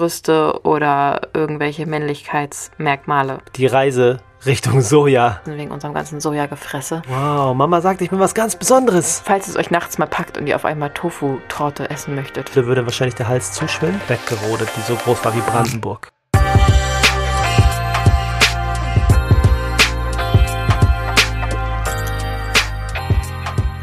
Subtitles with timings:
[0.00, 3.40] Brüste oder irgendwelche Männlichkeitsmerkmale.
[3.56, 5.42] Die Reise Richtung Soja.
[5.44, 7.02] Wegen unserem ganzen Sojagefresse.
[7.06, 9.20] Wow, Mama sagt, ich bin was ganz Besonderes.
[9.22, 12.50] Falls es euch nachts mal packt und ihr auf einmal Tofu-Torte essen möchtet.
[12.56, 14.00] Da würde wahrscheinlich der Hals zuschwimmen.
[14.08, 16.10] Weggerodet, die so groß war wie Brandenburg.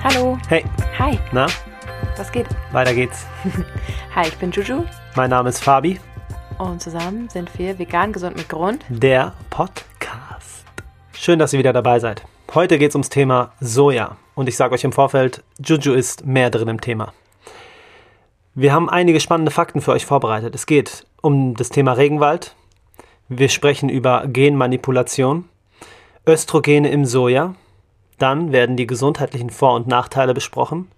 [0.03, 0.37] Hallo.
[0.47, 0.63] Hey,
[0.99, 1.19] Hi.
[1.31, 1.47] na,
[2.17, 2.47] Was geht?
[2.71, 3.25] weiter geht's.
[4.15, 4.83] Hi, ich bin Juju
[5.15, 5.99] Mein Name ist Fabi,
[6.57, 8.83] und zusammen sind wir vegan gesund mit Grund.
[8.89, 10.65] der Podcast.
[11.13, 12.23] Schön, dass ihr wieder dabei seid.
[12.53, 14.17] Heute geht's ums Thema Soja.
[14.35, 17.13] Und ich sage euch im Vorfeld, Juju ist mehr drin im Thema.
[18.55, 20.55] Wir haben einige spannende Fakten für euch vorbereitet.
[20.55, 22.55] Es geht um das Thema Regenwald.
[23.29, 25.45] Wir sprechen über Genmanipulation,
[26.27, 27.55] Östrogene im Soja.
[28.17, 30.89] Dann werden die gesundheitlichen Vor- und Nachteile besprochen.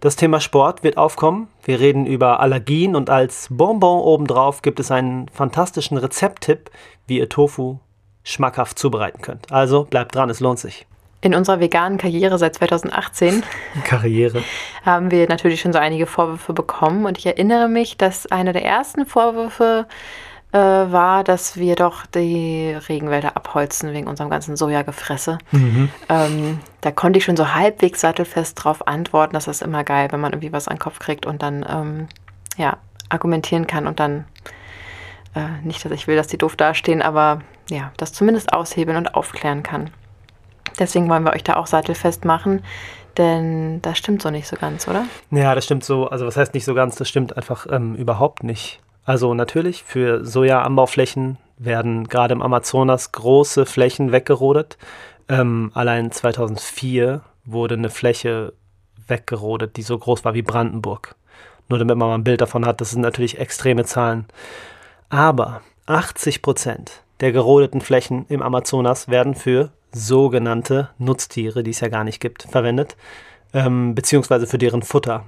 [0.00, 1.48] Das Thema Sport wird aufkommen.
[1.64, 6.70] Wir reden über Allergien und als Bonbon obendrauf gibt es einen fantastischen Rezepttipp,
[7.06, 7.78] wie ihr Tofu
[8.24, 9.52] schmackhaft zubereiten könnt.
[9.52, 10.86] Also bleibt dran, es lohnt sich.
[11.20, 13.44] In unserer veganen Karriere seit 2018
[13.84, 14.42] Karriere.
[14.84, 18.64] haben wir natürlich schon so einige Vorwürfe bekommen und ich erinnere mich, dass einer der
[18.64, 19.86] ersten Vorwürfe
[20.52, 25.38] äh, war, dass wir doch die Regenwälder abholzen wegen unserem ganzen Sojagefresse.
[26.08, 30.20] Ähm, da konnte ich schon so halbwegs sattelfest drauf antworten, dass das immer geil, wenn
[30.20, 32.08] man irgendwie was an den Kopf kriegt und dann ähm,
[32.58, 32.76] ja,
[33.08, 34.26] argumentieren kann und dann
[35.34, 39.14] äh, nicht, dass ich will, dass die doof dastehen, aber ja, das zumindest aushebeln und
[39.14, 39.90] aufklären kann.
[40.78, 42.62] Deswegen wollen wir euch da auch sattelfest machen,
[43.16, 45.06] denn das stimmt so nicht so ganz, oder?
[45.30, 46.08] Ja, das stimmt so.
[46.08, 46.96] Also was heißt nicht so ganz?
[46.96, 48.81] Das stimmt einfach ähm, überhaupt nicht.
[49.04, 54.78] Also natürlich, für Soja-Anbauflächen werden gerade im Amazonas große Flächen weggerodet.
[55.28, 58.52] Ähm, allein 2004 wurde eine Fläche
[59.06, 61.16] weggerodet, die so groß war wie Brandenburg.
[61.68, 64.26] Nur damit man mal ein Bild davon hat, das sind natürlich extreme Zahlen.
[65.08, 71.88] Aber 80 Prozent der gerodeten Flächen im Amazonas werden für sogenannte Nutztiere, die es ja
[71.88, 72.96] gar nicht gibt, verwendet,
[73.52, 75.24] ähm, beziehungsweise für deren Futter.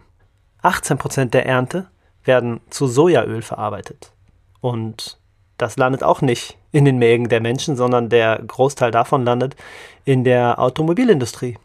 [0.62, 1.86] 18 Prozent der Ernte
[2.24, 4.12] werden zu Sojaöl verarbeitet.
[4.60, 5.18] Und
[5.58, 9.56] das landet auch nicht in den Mägen der Menschen, sondern der Großteil davon landet
[10.04, 11.58] in der Automobilindustrie.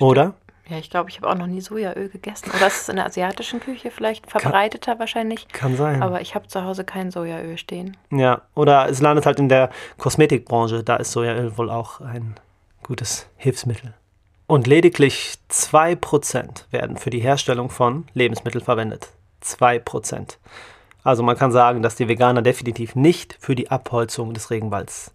[0.00, 0.34] Oder?
[0.68, 2.50] Ja, ich glaube, ich habe auch noch nie Sojaöl gegessen.
[2.56, 5.46] Oder ist es in der asiatischen Küche vielleicht verbreiteter wahrscheinlich?
[5.48, 6.02] Kann sein.
[6.02, 7.96] Aber ich habe zu Hause kein Sojaöl stehen.
[8.10, 10.82] Ja, oder es landet halt in der Kosmetikbranche.
[10.82, 12.34] Da ist Sojaöl wohl auch ein
[12.82, 13.94] gutes Hilfsmittel.
[14.48, 19.10] Und lediglich 2% werden für die Herstellung von Lebensmitteln verwendet.
[19.46, 20.36] 2%.
[21.04, 25.14] Also man kann sagen, dass die Veganer definitiv nicht für die Abholzung des Regenwalds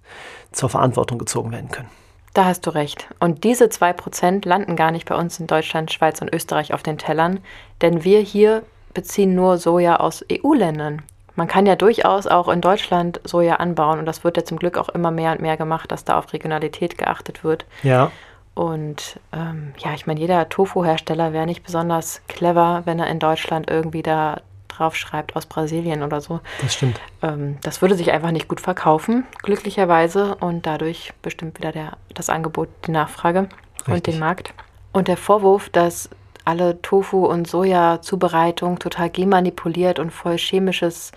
[0.52, 1.90] zur Verantwortung gezogen werden können.
[2.34, 3.10] Da hast du recht.
[3.20, 6.98] Und diese 2% landen gar nicht bei uns in Deutschland, Schweiz und Österreich auf den
[6.98, 7.42] Tellern,
[7.82, 11.02] denn wir hier beziehen nur Soja aus EU-Ländern.
[11.36, 14.78] Man kann ja durchaus auch in Deutschland Soja anbauen und das wird ja zum Glück
[14.78, 17.66] auch immer mehr und mehr gemacht, dass da auf Regionalität geachtet wird.
[17.84, 18.12] Ja,
[18.54, 23.70] Und ähm, ja, ich meine, jeder Tofu-Hersteller wäre nicht besonders clever, wenn er in Deutschland
[23.70, 26.40] irgendwie da drauf schreibt aus Brasilien oder so.
[26.62, 27.00] das stimmt.
[27.22, 30.36] Ähm, das würde sich einfach nicht gut verkaufen, glücklicherweise.
[30.36, 33.50] Und dadurch bestimmt wieder der, das Angebot die Nachfrage
[33.86, 34.16] und Richtig.
[34.16, 34.54] den Markt.
[34.92, 36.10] Und der Vorwurf, dass
[36.44, 41.12] alle Tofu- und Soja-Zubereitung total genmanipuliert und voll chemisches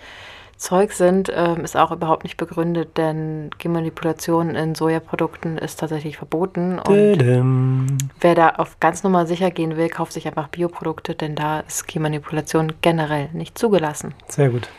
[0.57, 6.79] Zeug sind, ähm, ist auch überhaupt nicht begründet, denn Genmanipulation in Sojaprodukten ist tatsächlich verboten.
[6.79, 7.97] Und Dödem.
[8.21, 11.87] wer da auf ganz Nummer sicher gehen will, kauft sich einfach Bioprodukte, denn da ist
[11.87, 14.13] Genmanipulation generell nicht zugelassen.
[14.29, 14.69] Sehr gut.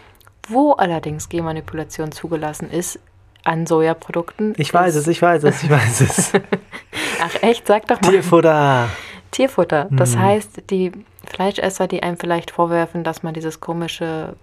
[0.49, 2.99] Wo allerdings Genmanipulation zugelassen ist,
[3.45, 4.55] an Sojaprodukten.
[4.57, 6.33] Ich weiß es, ich weiß es, ich weiß es.
[7.23, 8.11] Ach echt, sag doch mal.
[8.11, 8.89] Tierfutter.
[9.31, 9.89] Tierfutter.
[9.93, 10.21] Das Mhm.
[10.21, 10.91] heißt, die
[11.27, 14.35] Fleischesser, die einem vielleicht vorwerfen, dass man dieses komische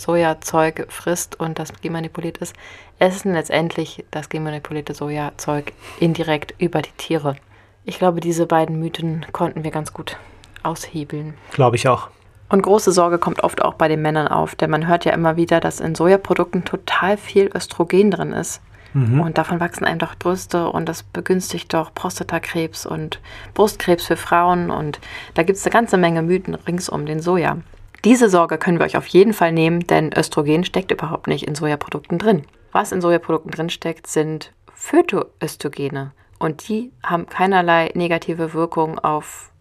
[0.00, 2.54] Sojazeug frisst und das genmanipuliert ist,
[2.98, 7.36] essen letztendlich das genmanipulierte Sojazeug indirekt über die Tiere.
[7.84, 10.16] Ich glaube, diese beiden Mythen konnten wir ganz gut
[10.62, 11.34] aushebeln.
[11.52, 12.08] Glaube ich auch.
[12.48, 15.36] Und große Sorge kommt oft auch bei den Männern auf, denn man hört ja immer
[15.36, 18.60] wieder, dass in Sojaprodukten total viel Östrogen drin ist.
[18.92, 23.20] Und davon wachsen einem doch Brüste und das begünstigt doch Prostatakrebs und
[23.54, 24.70] Brustkrebs für Frauen.
[24.70, 24.98] Und
[25.34, 27.58] da gibt es eine ganze Menge Mythen rings um den Soja.
[28.04, 31.54] Diese Sorge können wir euch auf jeden Fall nehmen, denn Östrogen steckt überhaupt nicht in
[31.54, 32.46] Sojaprodukten drin.
[32.72, 36.12] Was in Sojaprodukten drin steckt, sind Phytoöstrogene.
[36.38, 39.52] Und die haben keinerlei negative Wirkung auf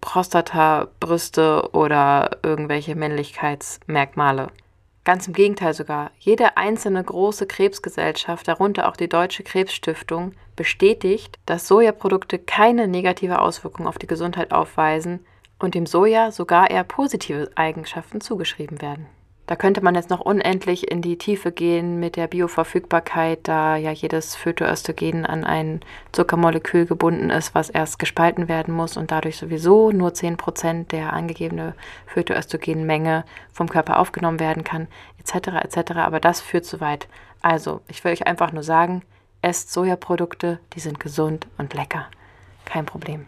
[0.00, 4.48] Prostata, Brüste oder irgendwelche Männlichkeitsmerkmale.
[5.04, 6.10] Ganz im Gegenteil sogar.
[6.18, 13.86] Jede einzelne große Krebsgesellschaft, darunter auch die Deutsche Krebsstiftung, bestätigt, dass Sojaprodukte keine negative Auswirkung
[13.86, 15.24] auf die Gesundheit aufweisen
[15.58, 19.06] und dem Soja sogar eher positive Eigenschaften zugeschrieben werden.
[19.46, 23.92] Da könnte man jetzt noch unendlich in die Tiefe gehen mit der Bioverfügbarkeit, da ja
[23.92, 25.80] jedes Phytoöstrogen an ein
[26.10, 31.74] Zuckermolekül gebunden ist, was erst gespalten werden muss und dadurch sowieso nur 10% der angegebene
[32.06, 34.88] Phytoöstrogenmenge vom Körper aufgenommen werden kann,
[35.20, 35.48] etc.
[35.62, 35.92] etc.
[35.98, 37.06] Aber das führt zu weit.
[37.40, 39.02] Also, ich will euch einfach nur sagen,
[39.42, 42.06] esst Sojaprodukte, die sind gesund und lecker.
[42.64, 43.26] Kein Problem.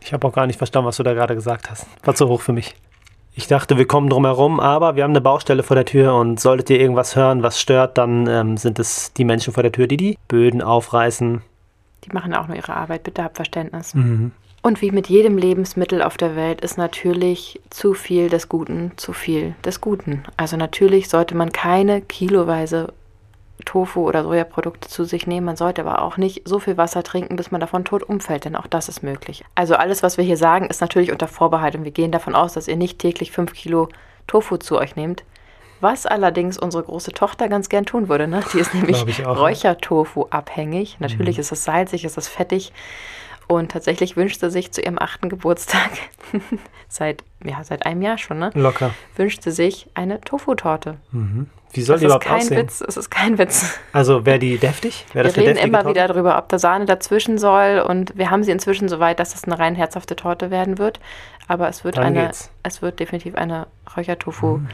[0.00, 1.86] Ich habe auch gar nicht verstanden, was du da gerade gesagt hast.
[2.04, 2.74] War zu hoch für mich.
[3.34, 6.40] Ich dachte, wir kommen drum herum, aber wir haben eine Baustelle vor der Tür und
[6.40, 9.86] solltet ihr irgendwas hören, was stört, dann ähm, sind es die Menschen vor der Tür,
[9.86, 11.40] die die Böden aufreißen.
[12.04, 13.94] Die machen auch nur ihre Arbeit, bitte habt Verständnis.
[13.94, 14.32] Mhm.
[14.60, 19.12] Und wie mit jedem Lebensmittel auf der Welt ist natürlich zu viel des Guten zu
[19.12, 20.24] viel des Guten.
[20.36, 22.92] Also natürlich sollte man keine kiloweise
[23.64, 25.46] Tofu oder Sojaprodukte zu sich nehmen.
[25.46, 28.56] Man sollte aber auch nicht so viel Wasser trinken, bis man davon tot umfällt, denn
[28.56, 29.44] auch das ist möglich.
[29.54, 32.54] Also alles, was wir hier sagen, ist natürlich unter Vorbehalt und wir gehen davon aus,
[32.54, 33.88] dass ihr nicht täglich 5 Kilo
[34.26, 35.24] Tofu zu euch nehmt.
[35.80, 38.26] Was allerdings unsere große Tochter ganz gern tun würde.
[38.26, 38.42] Ne?
[38.52, 40.96] Die ist nämlich Räuchertofu abhängig.
[40.98, 41.40] Natürlich mhm.
[41.40, 42.72] ist es salzig, ist es fettig.
[43.48, 45.90] Und tatsächlich wünscht sie sich zu ihrem achten Geburtstag,
[46.88, 48.50] seit, ja, seit einem Jahr schon, ne?
[48.54, 48.90] Locker.
[49.16, 50.98] Wünscht sie sich eine Tofu-Torte.
[51.12, 51.48] Mhm.
[51.72, 52.58] Wie soll das die überhaupt kein aussehen?
[52.58, 53.78] Witz, es ist kein Witz.
[53.92, 55.04] Also wäre die deftig?
[55.12, 55.94] Wär wir reden immer Torte?
[55.94, 59.34] wieder darüber, ob da Sahne dazwischen soll und wir haben sie inzwischen so weit, dass
[59.34, 61.00] es eine rein herzhafte Torte werden wird.
[61.46, 62.50] Aber es wird Dann eine, geht's.
[62.62, 63.66] es wird definitiv eine
[63.96, 64.58] Räuchertofu.
[64.58, 64.68] Mhm.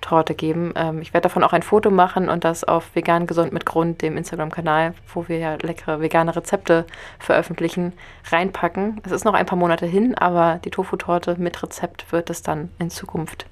[0.00, 0.74] Torte geben.
[0.76, 4.00] Ähm, ich werde davon auch ein Foto machen und das auf Vegan Gesund mit Grund,
[4.00, 6.86] dem Instagram-Kanal, wo wir ja leckere vegane Rezepte
[7.18, 7.92] veröffentlichen,
[8.30, 9.00] reinpacken.
[9.04, 12.70] Es ist noch ein paar Monate hin, aber die Tofu-Torte mit Rezept wird es dann
[12.78, 13.46] in Zukunft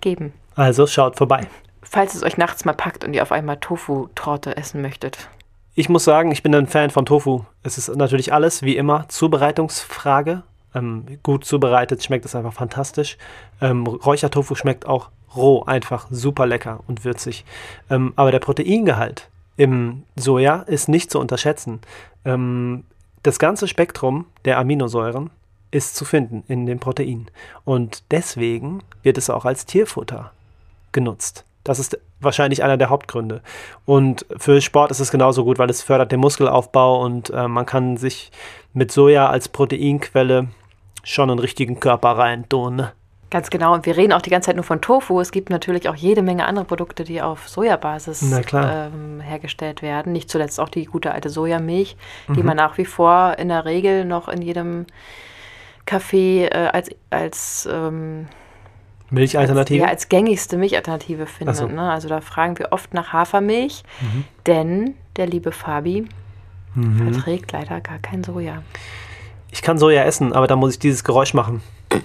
[0.00, 0.32] geben.
[0.56, 1.46] Also schaut vorbei
[1.90, 5.28] falls es euch nachts mal packt und ihr auf einmal Tofu-Torte essen möchtet?
[5.74, 7.44] Ich muss sagen, ich bin ein Fan von Tofu.
[7.62, 10.42] Es ist natürlich alles, wie immer, Zubereitungsfrage.
[10.74, 13.18] Ähm, gut zubereitet schmeckt es einfach fantastisch.
[13.60, 17.44] Ähm, Räuchertofu schmeckt auch roh einfach super lecker und würzig.
[17.88, 21.80] Ähm, aber der Proteingehalt im Soja ist nicht zu unterschätzen.
[22.24, 22.84] Ähm,
[23.22, 25.30] das ganze Spektrum der Aminosäuren
[25.72, 27.26] ist zu finden in dem Protein.
[27.64, 30.32] Und deswegen wird es auch als Tierfutter
[30.92, 31.44] genutzt.
[31.64, 33.42] Das ist wahrscheinlich einer der Hauptgründe.
[33.84, 37.66] Und für Sport ist es genauso gut, weil es fördert den Muskelaufbau und äh, man
[37.66, 38.30] kann sich
[38.72, 40.48] mit Soja als Proteinquelle
[41.02, 42.76] schon einen richtigen Körper rein tun.
[42.76, 42.92] Ne?
[43.30, 43.74] Ganz genau.
[43.74, 45.20] Und wir reden auch die ganze Zeit nur von Tofu.
[45.20, 48.22] Es gibt natürlich auch jede Menge andere Produkte, die auf Sojabasis
[48.52, 50.12] ähm, hergestellt werden.
[50.12, 51.96] Nicht zuletzt auch die gute alte Sojamilch,
[52.26, 52.34] mhm.
[52.34, 54.86] die man nach wie vor in der Regel noch in jedem
[55.86, 58.26] Kaffee äh, als, als ähm,
[59.10, 59.82] Milchalternative?
[59.82, 61.56] Als, ja, als gängigste Milchalternative findet.
[61.56, 61.66] So.
[61.66, 61.90] Ne?
[61.90, 64.24] Also da fragen wir oft nach Hafermilch, mhm.
[64.46, 66.06] denn der liebe Fabi
[66.74, 67.12] mhm.
[67.12, 68.62] verträgt leider gar kein Soja.
[69.52, 71.62] Ich kann Soja essen, aber da muss ich dieses Geräusch machen.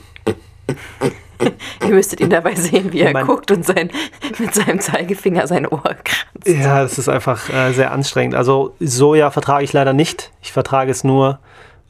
[1.82, 3.92] Ihr müsstet ihn dabei sehen, wie er mein guckt und sein,
[4.40, 6.48] mit seinem Zeigefinger sein Ohr kratzt.
[6.48, 8.36] Ja, das ist einfach äh, sehr anstrengend.
[8.36, 10.32] Also Soja vertrage ich leider nicht.
[10.42, 11.40] Ich vertrage es nur,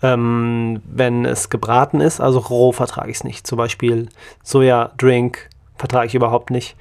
[0.05, 2.19] ähm, wenn es gebraten ist.
[2.21, 3.47] Also roh vertrage ich es nicht.
[3.47, 4.09] Zum Beispiel
[4.43, 6.75] Soja-Drink vertrage ich überhaupt nicht.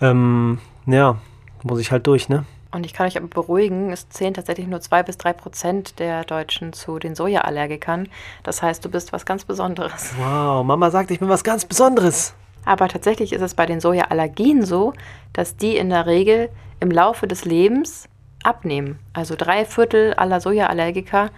[0.00, 1.16] Ähm, ja,
[1.62, 2.44] muss ich halt durch, ne?
[2.74, 6.24] Und ich kann euch aber beruhigen, es zählen tatsächlich nur zwei bis drei Prozent der
[6.24, 8.08] Deutschen zu den Sojaallergikern.
[8.44, 10.14] Das heißt, du bist was ganz Besonderes.
[10.18, 12.32] Wow, Mama sagt, ich bin was ganz Besonderes.
[12.64, 14.94] Aber tatsächlich ist es bei den Sojaallergien so,
[15.34, 16.48] dass die in der Regel
[16.80, 18.08] im Laufe des Lebens
[18.42, 18.98] abnehmen.
[19.12, 21.30] Also drei Viertel aller Sojaallergiker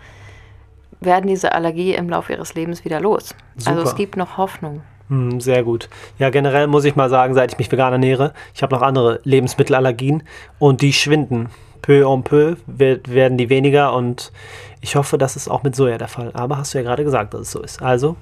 [1.05, 3.35] werden diese Allergie im Laufe ihres Lebens wieder los.
[3.57, 3.71] Super.
[3.71, 4.83] Also es gibt noch Hoffnung.
[5.09, 5.89] Hm, sehr gut.
[6.19, 9.21] Ja, generell muss ich mal sagen, seit ich mich vegan ernähre, ich habe noch andere
[9.25, 10.23] Lebensmittelallergien
[10.59, 11.51] und die schwinden.
[11.83, 14.33] Peu en peu werden die weniger und
[14.81, 16.31] ich hoffe, das ist auch mit Soja der Fall.
[16.33, 17.83] Aber hast du ja gerade gesagt, dass es so ist.
[17.83, 18.17] Also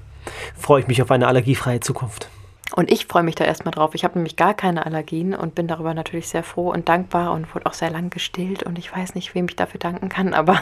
[0.57, 2.29] freue ich mich auf eine allergiefreie Zukunft.
[2.75, 3.93] Und ich freue mich da erstmal drauf.
[3.93, 7.53] Ich habe nämlich gar keine Allergien und bin darüber natürlich sehr froh und dankbar und
[7.53, 10.59] wurde auch sehr lang gestillt und ich weiß nicht, wem ich dafür danken kann, aber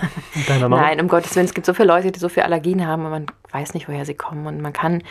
[0.50, 3.12] nein, um Gottes Willen, es gibt so viele Leute, die so viele Allergien haben und
[3.12, 5.03] man weiß nicht, woher sie kommen und man kann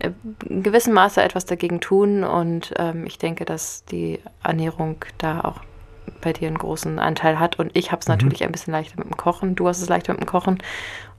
[0.00, 0.10] äh,
[0.46, 5.60] in gewissem Maße etwas dagegen tun und ähm, ich denke, dass die Ernährung da auch
[6.20, 8.16] bei dir einen großen Anteil hat und ich habe es mhm.
[8.16, 10.58] natürlich ein bisschen leichter mit dem Kochen, du hast es leichter mit dem Kochen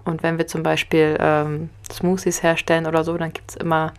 [0.04, 3.92] und wenn wir zum Beispiel ähm, Smoothies herstellen oder so, dann gibt es immer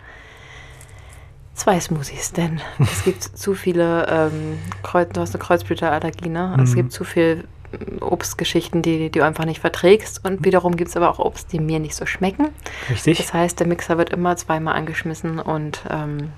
[1.57, 6.55] zwei Smoothies, denn es gibt zu viele, ähm, Kreuz, du hast eine Kreuzblüterallergie, ne?
[6.57, 6.63] Mhm.
[6.63, 7.45] Es gibt zu viel
[8.01, 10.25] Obstgeschichten, die, die du einfach nicht verträgst.
[10.25, 12.49] Und wiederum gibt es aber auch Obst, die mir nicht so schmecken.
[12.89, 13.19] Richtig.
[13.19, 16.31] Das heißt, der Mixer wird immer zweimal angeschmissen und ähm,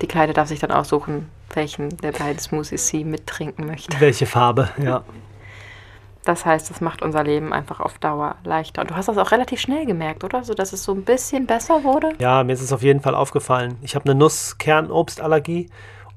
[0.00, 4.00] die Kleide darf sich dann aussuchen, welchen der beiden Smoothies sie mittrinken möchte.
[4.00, 5.02] Welche Farbe, ja.
[6.28, 8.82] Das heißt, das macht unser Leben einfach auf Dauer leichter.
[8.82, 10.44] Und du hast das auch relativ schnell gemerkt, oder?
[10.44, 12.10] So dass es so ein bisschen besser wurde?
[12.18, 13.78] Ja, mir ist es auf jeden Fall aufgefallen.
[13.80, 15.70] Ich habe eine Nuss-Kernobstallergie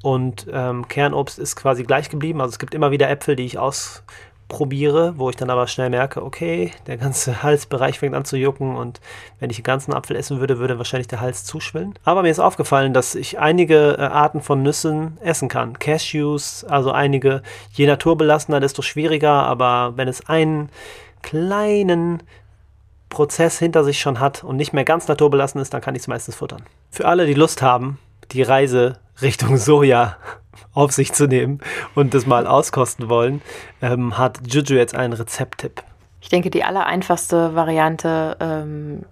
[0.03, 2.41] und ähm, Kernobst ist quasi gleich geblieben.
[2.41, 4.03] Also es gibt immer wieder Äpfel, die ich aus
[4.51, 8.75] probiere, wo ich dann aber schnell merke, okay, der ganze Halsbereich fängt an zu jucken
[8.75, 8.99] und
[9.39, 11.93] wenn ich den ganzen Apfel essen würde, würde wahrscheinlich der Hals zuschwillen.
[12.03, 15.79] Aber mir ist aufgefallen, dass ich einige äh, Arten von Nüssen essen kann.
[15.79, 17.41] Cashews, also einige,
[17.71, 20.69] je naturbelassener, desto schwieriger, aber wenn es einen
[21.21, 22.21] kleinen
[23.07, 26.07] Prozess hinter sich schon hat und nicht mehr ganz naturbelassen ist, dann kann ich es
[26.09, 26.63] meistens futtern.
[26.89, 27.99] Für alle, die Lust haben,
[28.31, 30.17] die Reise Richtung Soja
[30.73, 31.59] auf sich zu nehmen
[31.95, 33.41] und das mal auskosten wollen,
[33.81, 35.83] ähm, hat Juju jetzt einen Rezepttipp.
[36.21, 39.03] Ich denke, die allereinfachste Variante, ähm,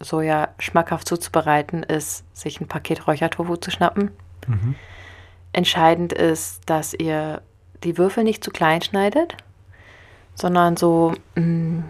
[0.00, 4.10] Soja schmackhaft zuzubereiten, ist, sich ein Paket Räuchertofu zu schnappen.
[4.46, 4.74] Mhm.
[5.52, 7.42] Entscheidend ist, dass ihr
[7.84, 9.36] die Würfel nicht zu klein schneidet,
[10.34, 11.84] sondern so, mh, mm,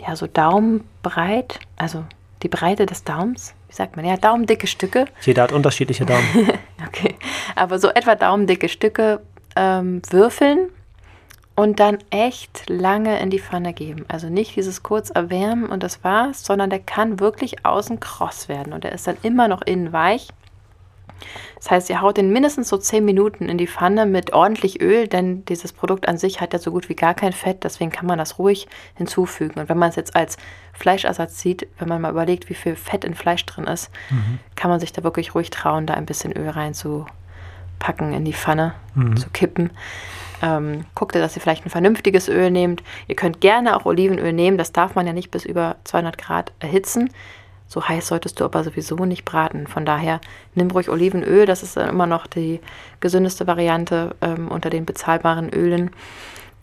[0.00, 2.04] ja, so daumenbreit, also
[2.42, 5.04] die Breite des Daumens, wie sagt man, ja, daumendicke Stücke.
[5.20, 6.24] Jeder hat unterschiedliche Daumen.
[7.56, 9.20] aber so etwa daumendicke Stücke
[9.56, 10.70] ähm, würfeln
[11.54, 14.04] und dann echt lange in die Pfanne geben.
[14.08, 18.72] Also nicht dieses kurz erwärmen und das war's, sondern der kann wirklich außen kross werden
[18.72, 20.28] und der ist dann immer noch innen weich.
[21.56, 25.06] Das heißt, ihr haut den mindestens so 10 Minuten in die Pfanne mit ordentlich Öl,
[25.06, 28.06] denn dieses Produkt an sich hat ja so gut wie gar kein Fett, deswegen kann
[28.06, 29.60] man das ruhig hinzufügen.
[29.60, 30.38] Und wenn man es jetzt als
[30.72, 34.38] Fleischersatz sieht, wenn man mal überlegt, wie viel Fett in Fleisch drin ist, mhm.
[34.56, 36.48] kann man sich da wirklich ruhig trauen, da ein bisschen Öl
[37.80, 39.16] reinzupacken in die Pfanne, mhm.
[39.16, 39.70] zu kippen.
[40.42, 42.82] Ähm, guckt ihr, dass ihr vielleicht ein vernünftiges Öl nehmt.
[43.08, 46.52] Ihr könnt gerne auch Olivenöl nehmen, das darf man ja nicht bis über 200 Grad
[46.60, 47.10] erhitzen.
[47.66, 49.66] So heiß solltest du aber sowieso nicht braten.
[49.66, 50.20] Von daher
[50.54, 52.60] nimm ruhig Olivenöl, das ist dann immer noch die
[53.00, 55.90] gesündeste Variante ähm, unter den bezahlbaren Ölen.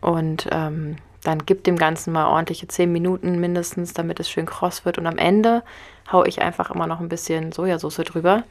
[0.02, 4.86] Und ähm, dann gib dem Ganzen mal ordentliche 10 Minuten mindestens, damit es schön kross
[4.86, 4.98] wird.
[4.98, 5.64] Und am Ende
[6.12, 8.44] haue ich einfach immer noch ein bisschen Sojasauce drüber.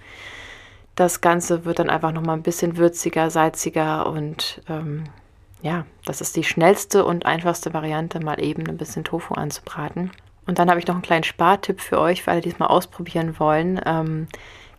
[0.96, 5.04] Das Ganze wird dann einfach noch mal ein bisschen würziger, salziger und ähm,
[5.60, 10.10] ja, das ist die schnellste und einfachste Variante, mal eben ein bisschen Tofu anzubraten.
[10.46, 12.66] Und dann habe ich noch einen kleinen Spartipp für euch, für alle, die es mal
[12.66, 13.80] ausprobieren wollen.
[13.84, 14.28] Ähm,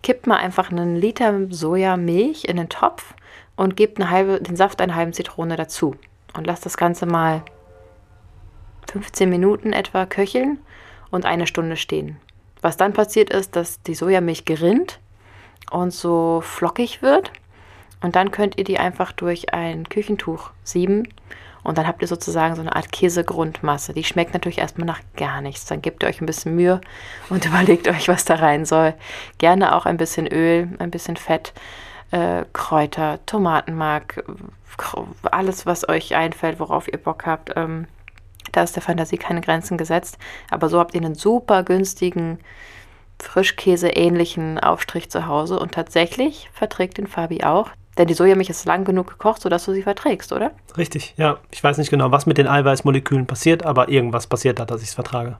[0.01, 3.13] kippt mal einfach einen Liter Sojamilch in den Topf
[3.55, 5.95] und gebt eine halbe, den Saft einer halben Zitrone dazu.
[6.35, 7.43] Und lasst das Ganze mal
[8.91, 10.59] 15 Minuten etwa köcheln
[11.11, 12.17] und eine Stunde stehen.
[12.61, 14.99] Was dann passiert ist, dass die Sojamilch gerinnt
[15.71, 17.31] und so flockig wird.
[18.01, 21.07] Und dann könnt ihr die einfach durch ein Küchentuch sieben
[21.67, 23.93] und dann habt ihr sozusagen so eine Art Käsegrundmasse.
[23.93, 25.65] Die schmeckt natürlich erstmal nach gar nichts.
[25.65, 26.79] Dann gebt ihr euch ein bisschen Mühe
[27.29, 28.93] und überlegt euch, was da rein soll.
[29.37, 31.53] Gerne auch ein bisschen Öl, ein bisschen Fett,
[32.11, 34.23] äh, Kräuter, Tomatenmark,
[35.23, 37.51] alles, was euch einfällt, worauf ihr Bock habt.
[37.57, 37.87] Ähm,
[38.53, 40.17] da ist der Fantasie keine Grenzen gesetzt.
[40.49, 42.39] Aber so habt ihr einen super günstigen,
[43.19, 45.59] Frischkäse-ähnlichen Aufstrich zu Hause.
[45.59, 47.69] Und tatsächlich verträgt den Fabi auch.
[47.97, 50.51] Denn die Sojamilch ist lang genug gekocht, sodass du sie verträgst, oder?
[50.77, 51.37] Richtig, ja.
[51.51, 54.89] Ich weiß nicht genau, was mit den Eiweißmolekülen passiert, aber irgendwas passiert da, dass ich
[54.89, 55.37] es vertrage.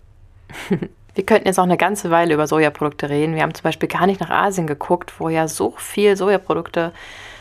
[1.14, 3.34] Wir könnten jetzt auch eine ganze Weile über Sojaprodukte reden.
[3.34, 6.94] Wir haben zum Beispiel gar nicht nach Asien geguckt, wo ja so viel Sojaprodukte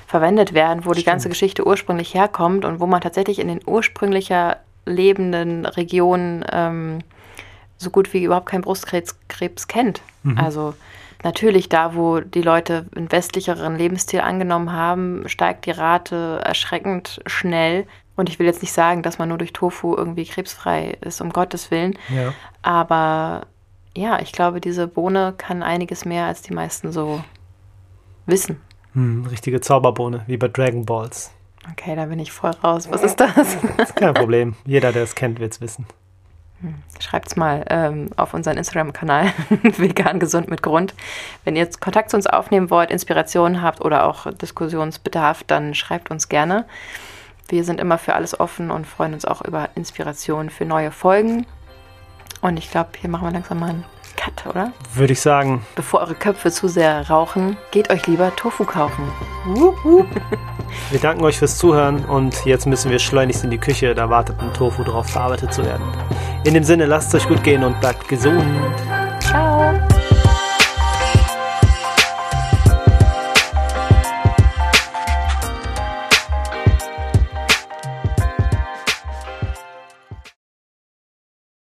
[0.07, 0.99] verwendet werden, wo Stimmt.
[0.99, 7.01] die ganze Geschichte ursprünglich herkommt und wo man tatsächlich in den ursprünglicher lebenden Regionen ähm,
[7.79, 10.03] so gut wie überhaupt keinen Brustkrebs kennt.
[10.23, 10.39] Mhm.
[10.39, 10.75] Also
[11.23, 17.87] Natürlich, da wo die Leute einen westlicheren Lebensstil angenommen haben, steigt die Rate erschreckend schnell.
[18.17, 21.31] Und ich will jetzt nicht sagen, dass man nur durch Tofu irgendwie krebsfrei ist, um
[21.31, 21.99] Gottes Willen.
[22.15, 22.33] Ja.
[22.63, 23.47] Aber
[23.97, 27.23] ja, ich glaube, diese Bohne kann einiges mehr, als die meisten so
[28.27, 28.61] wissen.
[28.93, 31.33] Hm, richtige Zauberbohne, wie bei Dragon Balls.
[31.73, 32.89] Okay, da bin ich voll raus.
[32.91, 33.35] Was ist das?
[33.35, 33.57] das
[33.89, 34.55] ist kein Problem.
[34.65, 35.87] Jeder, der es kennt, wird es wissen.
[37.01, 39.33] Schreibt es mal ähm, auf unseren Instagram-Kanal,
[39.63, 40.95] vegan gesund mit Grund.
[41.45, 46.11] Wenn ihr jetzt Kontakt zu uns aufnehmen wollt, Inspirationen habt oder auch Diskussionsbedarf, dann schreibt
[46.11, 46.65] uns gerne.
[47.49, 51.47] Wir sind immer für alles offen und freuen uns auch über Inspirationen für neue Folgen.
[52.41, 53.85] Und ich glaube, hier machen wir langsam mal einen
[54.27, 54.73] Cut, oder?
[54.95, 55.65] Würde ich sagen.
[55.75, 59.05] Bevor eure Köpfe zu sehr rauchen, geht euch lieber Tofu kaufen.
[60.91, 63.95] wir danken euch fürs Zuhören und jetzt müssen wir schleunigst in die Küche.
[63.95, 65.85] Da wartet ein Tofu drauf, verarbeitet zu werden.
[66.45, 68.45] In dem Sinne, lasst es euch gut gehen und bleibt gesund.